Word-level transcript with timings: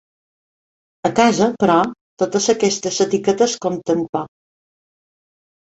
A 1.09 1.11
casa, 1.19 1.49
però, 1.65 1.75
totes 2.25 2.49
aquestes 2.55 2.99
etiquetes 3.07 3.57
compten 3.69 4.05
poc. 4.19 4.35